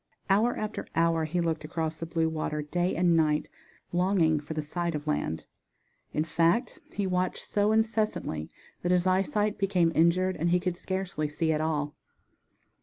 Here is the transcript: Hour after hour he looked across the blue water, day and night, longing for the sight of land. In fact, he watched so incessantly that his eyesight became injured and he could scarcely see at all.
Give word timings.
Hour 0.31 0.57
after 0.57 0.87
hour 0.95 1.25
he 1.25 1.39
looked 1.41 1.63
across 1.63 1.99
the 1.99 2.07
blue 2.07 2.27
water, 2.27 2.63
day 2.63 2.95
and 2.95 3.15
night, 3.15 3.47
longing 3.93 4.39
for 4.39 4.55
the 4.55 4.63
sight 4.63 4.95
of 4.95 5.05
land. 5.05 5.45
In 6.11 6.23
fact, 6.23 6.79
he 6.91 7.05
watched 7.05 7.45
so 7.47 7.71
incessantly 7.71 8.49
that 8.81 8.91
his 8.91 9.05
eyesight 9.05 9.59
became 9.59 9.91
injured 9.93 10.37
and 10.37 10.49
he 10.49 10.59
could 10.59 10.75
scarcely 10.75 11.29
see 11.29 11.53
at 11.53 11.61
all. 11.61 11.93